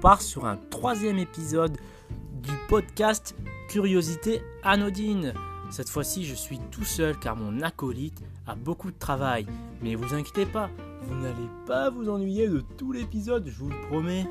[0.00, 1.76] part sur un troisième épisode
[2.34, 3.34] du podcast
[3.68, 5.34] Curiosité anodine.
[5.70, 9.46] Cette fois-ci, je suis tout seul car mon acolyte a beaucoup de travail.
[9.82, 10.70] Mais vous inquiétez pas,
[11.02, 14.26] vous n'allez pas vous ennuyer de tout l'épisode, je vous le promets.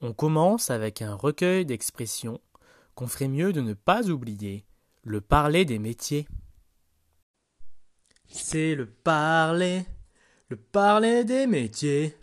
[0.00, 2.40] On commence avec un recueil d'expressions
[2.94, 4.64] qu'on ferait mieux de ne pas oublier,
[5.02, 6.26] le parler des métiers.
[8.26, 9.86] C'est le parler,
[10.48, 12.16] le parler des métiers.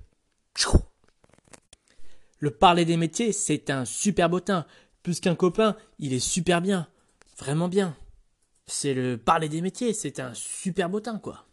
[2.40, 4.66] Le parler des métiers, c'est un super bottin.
[5.02, 6.88] Plus qu'un copain, il est super bien.
[7.38, 7.96] Vraiment bien.
[8.66, 11.46] C'est le parler des métiers, c'est un super bottin, quoi.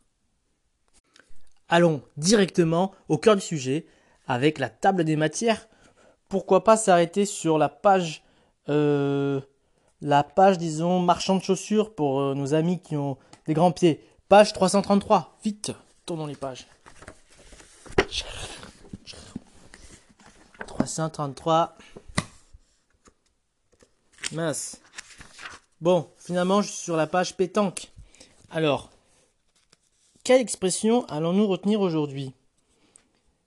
[1.68, 3.86] Allons directement au cœur du sujet
[4.26, 5.68] avec la table des matières.
[6.28, 8.22] Pourquoi pas s'arrêter sur la page,
[8.68, 9.40] euh,
[10.00, 14.04] la page, disons, marchand de chaussures pour euh, nos amis qui ont des grands pieds.
[14.28, 15.38] Page 333.
[15.42, 15.72] Vite,
[16.10, 16.66] tournons les pages.
[20.66, 21.76] 333.
[24.32, 24.80] Mince.
[25.80, 27.92] Bon, finalement, je suis sur la page pétanque.
[28.50, 28.90] Alors,
[30.24, 32.34] quelle expression allons-nous retenir aujourd'hui?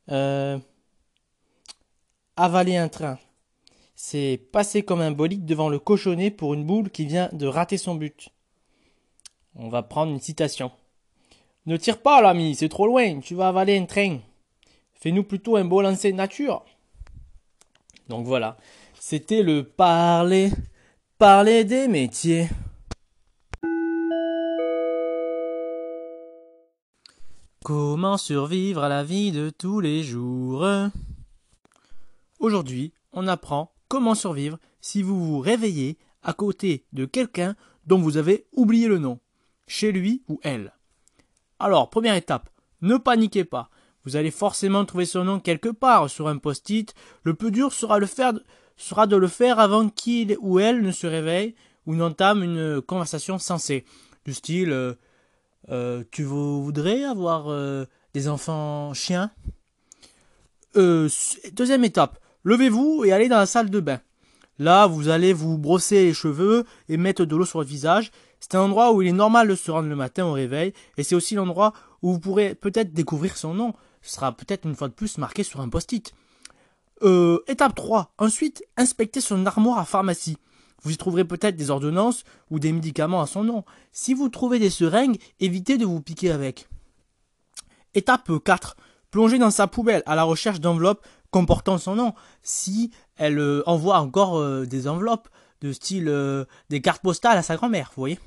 [0.10, 0.58] Euh,
[2.38, 3.20] Avaler un train.
[3.98, 7.78] C'est passer comme un bolide devant le cochonnet pour une boule qui vient de rater
[7.78, 8.30] son but.
[9.56, 10.72] On va prendre une citation.
[11.66, 14.20] Ne tire pas, l'ami, c'est trop loin, tu vas avaler un train.
[14.96, 16.66] Fais-nous plutôt un beau lancer de nature.
[18.10, 18.58] Donc voilà,
[19.00, 20.52] c'était le parler,
[21.18, 22.50] parler des métiers.
[27.64, 30.68] Comment survivre à la vie de tous les jours?
[32.40, 38.18] Aujourd'hui, on apprend comment survivre si vous vous réveillez à côté de quelqu'un dont vous
[38.18, 39.20] avez oublié le nom,
[39.66, 40.74] chez lui ou elle.
[41.64, 42.50] Alors, première étape,
[42.82, 43.70] ne paniquez pas.
[44.04, 46.94] Vous allez forcément trouver son nom quelque part sur un post-it.
[47.24, 51.96] Le plus dur sera, de le faire avant qu'il ou elle ne se réveille ou
[51.96, 53.86] n'entame une conversation sensée.
[54.26, 54.96] Du style euh,
[55.70, 59.32] euh, Tu voudrais avoir euh, des enfants chiens?
[60.76, 64.02] Deuxième étape, levez-vous et allez dans la salle de bain.
[64.60, 68.12] Là, vous allez vous brosser les cheveux et mettre de l'eau sur le visage.
[68.40, 71.04] C'est un endroit où il est normal de se rendre le matin au réveil et
[71.04, 74.90] c'est aussi l'endroit où vous pourrez peut-être découvrir son nom ce sera peut-être une fois
[74.90, 76.14] de plus marqué sur un post-it.
[77.02, 78.14] Euh, étape 3.
[78.18, 80.38] Ensuite, inspectez son armoire à pharmacie.
[80.84, 83.64] Vous y trouverez peut-être des ordonnances ou des médicaments à son nom.
[83.94, 86.68] Si vous trouvez des seringues, évitez de vous piquer avec.
[87.94, 88.76] Étape 4.
[89.10, 92.14] Plongez dans sa poubelle à la recherche d'enveloppes comportant son nom.
[92.44, 95.28] Si elle euh, envoie encore euh, des enveloppes
[95.62, 96.14] de style
[96.70, 98.20] des cartes postales à sa grand-mère, vous voyez.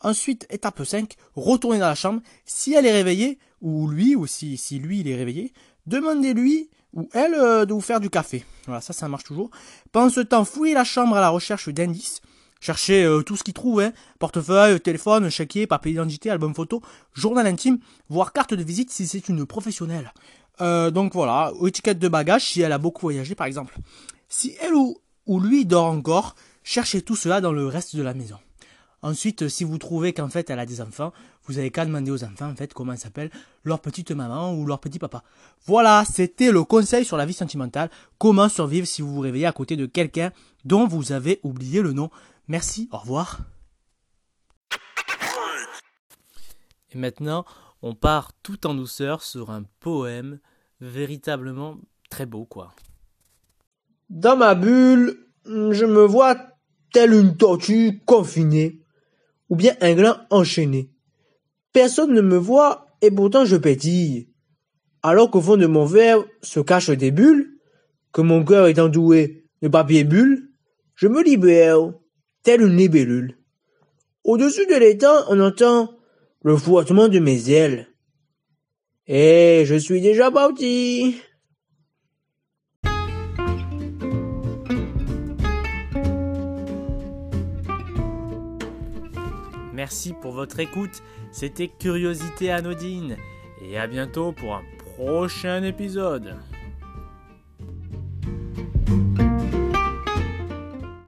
[0.00, 2.22] Ensuite, étape 5, retournez dans la chambre.
[2.46, 5.52] Si elle est réveillée, ou lui, ou si, lui il est réveillé,
[5.86, 8.44] demandez-lui ou elle euh, de vous faire du café.
[8.66, 9.50] Voilà, ça, ça marche toujours.
[9.92, 12.20] Pendant ce temps, fouillez la chambre à la recherche d'indices.
[12.60, 13.92] Cherchez euh, tout ce qu'il trouve, hein.
[14.18, 16.82] portefeuille, téléphone, chéquier, papier d'identité, album photo,
[17.14, 17.78] journal intime,
[18.08, 20.12] voire carte de visite si c'est une professionnelle.
[20.60, 23.76] Euh, donc voilà, étiquette de bagage si elle a beaucoup voyagé par exemple.
[24.28, 28.38] Si elle ou, lui dort encore, cherchez tout cela dans le reste de la maison.
[29.02, 31.12] Ensuite, si vous trouvez qu'en fait elle a des enfants,
[31.46, 33.30] vous avez qu'à demander aux enfants en fait comment s'appelle
[33.64, 35.22] leur petite maman ou leur petit papa.
[35.66, 39.52] Voilà, c'était le conseil sur la vie sentimentale, comment survivre si vous vous réveillez à
[39.52, 40.32] côté de quelqu'un
[40.64, 42.10] dont vous avez oublié le nom.
[42.48, 43.40] Merci, au revoir.
[46.92, 47.44] Et maintenant,
[47.82, 50.40] on part tout en douceur sur un poème
[50.80, 51.78] véritablement
[52.10, 52.74] très beau quoi.
[54.08, 56.36] Dans ma bulle, je me vois
[56.92, 58.80] telle une tortue confinée
[59.48, 60.90] ou bien un gland enchaîné.
[61.72, 64.28] Personne ne me voit et pourtant je pétille.
[65.02, 67.58] Alors qu'au fond de mon verre se cachent des bulles,
[68.12, 70.50] que mon cœur est endoué de papier bulle,
[70.94, 71.92] je me libère,
[72.42, 73.38] telle une libellule.
[74.24, 75.96] Au-dessus de l'étang, on entend
[76.42, 77.89] le frottement de mes ailes.
[79.12, 81.20] Et je suis déjà parti.
[89.74, 91.02] Merci pour votre écoute.
[91.32, 93.16] C'était Curiosité Anodine.
[93.64, 94.62] Et à bientôt pour un
[94.94, 96.36] prochain épisode.